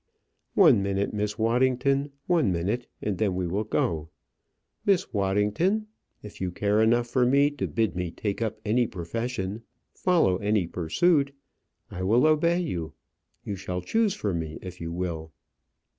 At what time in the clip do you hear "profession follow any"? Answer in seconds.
8.87-10.65